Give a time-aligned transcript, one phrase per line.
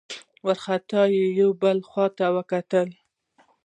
[0.45, 2.87] وارخطا يې يوې بلې خواته وکتل.